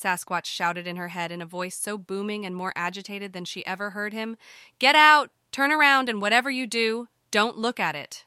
[0.00, 3.66] Sasquatch shouted in her head in a voice so booming and more agitated than she
[3.66, 4.36] ever heard him.
[4.78, 5.30] Get out!
[5.52, 8.24] Turn around, and whatever you do, don't look at it.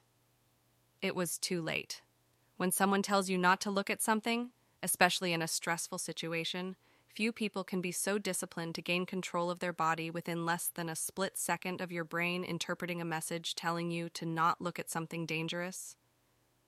[1.01, 2.01] It was too late.
[2.57, 4.51] When someone tells you not to look at something,
[4.83, 6.75] especially in a stressful situation,
[7.07, 10.89] few people can be so disciplined to gain control of their body within less than
[10.89, 14.89] a split second of your brain interpreting a message telling you to not look at
[14.89, 15.95] something dangerous.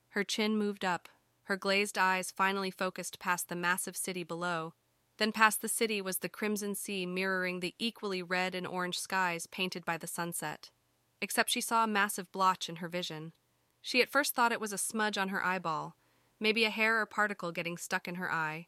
[0.09, 1.09] Her chin moved up,
[1.43, 4.73] her glazed eyes finally focused past the massive city below.
[5.17, 9.47] Then past the city was the crimson sea mirroring the equally red and orange skies
[9.47, 10.71] painted by the sunset.
[11.21, 13.33] Except she saw a massive blotch in her vision.
[13.81, 15.95] She at first thought it was a smudge on her eyeball,
[16.39, 18.67] maybe a hair or particle getting stuck in her eye.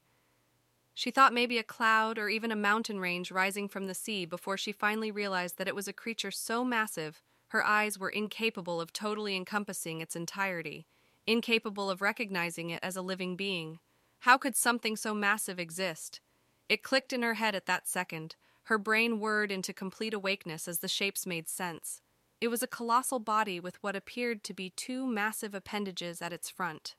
[0.93, 4.57] She thought maybe a cloud or even a mountain range rising from the sea before
[4.57, 8.91] she finally realized that it was a creature so massive her eyes were incapable of
[8.91, 10.85] totally encompassing its entirety
[11.27, 13.79] incapable of recognizing it as a living being.
[14.19, 16.21] How could something so massive exist?
[16.69, 20.79] It clicked in her head at that second, her brain whirred into complete awakeness as
[20.79, 22.01] the shapes made sense.
[22.41, 26.49] It was a colossal body with what appeared to be two massive appendages at its
[26.49, 26.95] front.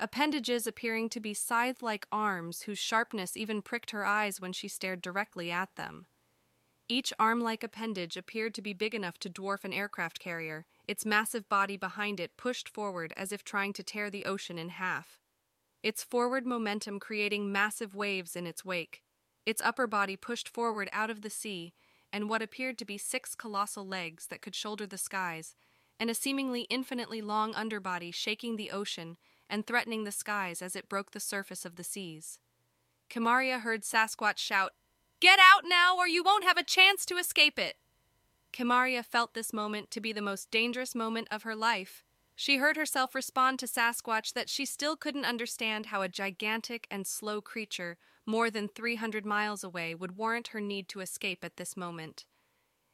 [0.00, 4.66] Appendages appearing to be scythe like arms whose sharpness even pricked her eyes when she
[4.66, 6.06] stared directly at them.
[6.88, 11.06] Each arm like appendage appeared to be big enough to dwarf an aircraft carrier, its
[11.06, 15.20] massive body behind it pushed forward as if trying to tear the ocean in half.
[15.84, 19.02] Its forward momentum creating massive waves in its wake.
[19.44, 21.74] Its upper body pushed forward out of the sea,
[22.10, 25.54] and what appeared to be six colossal legs that could shoulder the skies,
[26.00, 29.18] and a seemingly infinitely long underbody shaking the ocean
[29.50, 32.38] and threatening the skies as it broke the surface of the seas.
[33.10, 34.72] Kamaria heard Sasquatch shout,
[35.20, 37.76] Get out now, or you won't have a chance to escape it!
[38.54, 42.03] Kamaria felt this moment to be the most dangerous moment of her life.
[42.36, 47.06] She heard herself respond to Sasquatch that she still couldn't understand how a gigantic and
[47.06, 51.76] slow creature, more than 300 miles away, would warrant her need to escape at this
[51.76, 52.24] moment.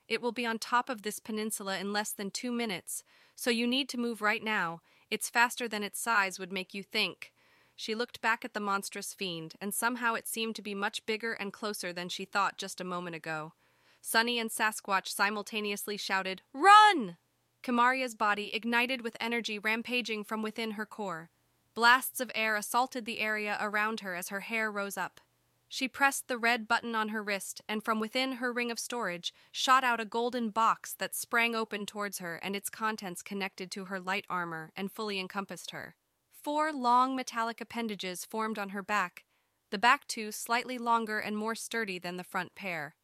[0.08, 3.66] It will be on top of this peninsula in less than two minutes, so you
[3.66, 4.82] need to move right now.
[5.10, 7.32] It's faster than its size would make you think.
[7.76, 11.32] She looked back at the monstrous fiend, and somehow it seemed to be much bigger
[11.32, 13.54] and closer than she thought just a moment ago.
[14.02, 17.16] Sunny and Sasquatch simultaneously shouted, Run!
[17.62, 21.30] Kamaria's body ignited with energy rampaging from within her core.
[21.74, 25.20] Blasts of air assaulted the area around her as her hair rose up.
[25.68, 29.32] She pressed the red button on her wrist, and from within her ring of storage
[29.52, 33.84] shot out a golden box that sprang open towards her, and its contents connected to
[33.84, 35.94] her light armor and fully encompassed her.
[36.32, 39.24] Four long metallic appendages formed on her back,
[39.70, 42.96] the back two slightly longer and more sturdy than the front pair.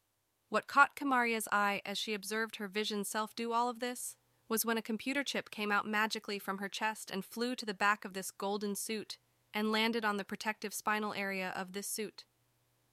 [0.49, 4.17] What caught Kamaria's eye as she observed her vision self do all of this
[4.49, 7.73] was when a computer chip came out magically from her chest and flew to the
[7.73, 9.17] back of this golden suit
[9.53, 12.25] and landed on the protective spinal area of this suit.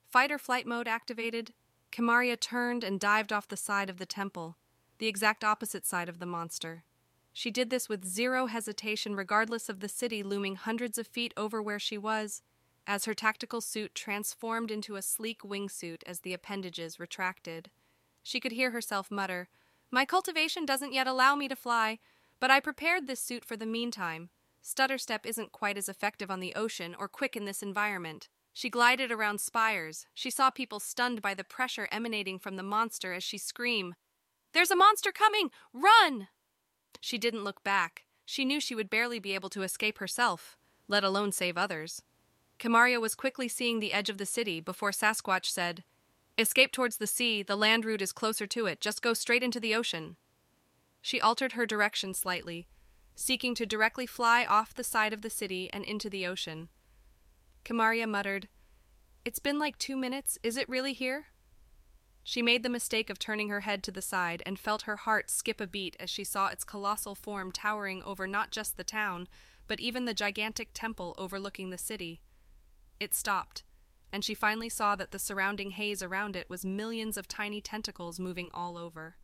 [0.05, 1.53] Fight or flight mode activated,
[1.93, 4.57] Kamaria turned and dived off the side of the temple,
[4.99, 6.85] the exact opposite side of the monster.
[7.33, 11.61] She did this with zero hesitation, regardless of the city looming hundreds of feet over
[11.61, 12.43] where she was
[12.87, 17.71] as her tactical suit transformed into a sleek wingsuit as the appendages retracted.
[18.23, 19.49] She could hear herself mutter,
[19.95, 22.01] My cultivation doesn't yet allow me to fly,
[22.41, 24.31] but I prepared this suit for the meantime.
[24.61, 28.29] Stutter step isn't quite as effective on the ocean or quick in this environment.
[28.53, 30.07] She glided around spires.
[30.13, 33.95] She saw people stunned by the pressure emanating from the monster as she screamed,
[34.53, 35.53] There's a monster coming!
[35.73, 36.27] Run!
[37.01, 38.03] She didn't look back.
[38.25, 40.57] She knew she would barely be able to escape herself,
[40.89, 42.03] let alone save others.
[42.59, 45.85] Kamaria was quickly seeing the edge of the city before Sasquatch said,
[46.37, 49.61] Escape towards the sea, the land route is closer to it, just go straight into
[49.61, 50.17] the ocean.
[51.01, 52.67] She altered her direction slightly,
[53.15, 56.69] seeking to directly fly off the side of the city and into the ocean.
[57.65, 58.49] Kamaria muttered,
[59.25, 61.27] It's been like two minutes, is it really here?
[62.25, 65.31] She made the mistake of turning her head to the side and felt her heart
[65.31, 69.29] skip a beat as she saw its colossal form towering over not just the town,
[69.69, 72.23] but even the gigantic temple overlooking the city.
[72.99, 73.63] It stopped,
[74.15, 78.21] and she finally saw that the surrounding haze around it was millions of tiny tentacles
[78.21, 79.17] moving all over.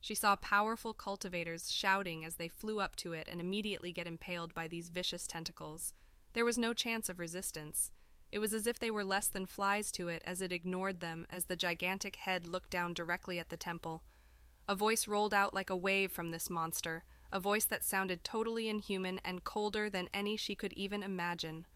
[0.00, 4.54] She saw powerful cultivators shouting as they flew up to it and immediately get impaled
[4.54, 5.92] by these vicious tentacles.
[6.34, 7.90] There was no chance of resistance.
[8.30, 11.26] It was as if they were less than flies to it as it ignored them
[11.28, 14.04] as the gigantic head looked down directly at the temple.
[14.68, 17.02] A voice rolled out like a wave from this monster,
[17.32, 21.66] a voice that sounded totally inhuman and colder than any she could even imagine.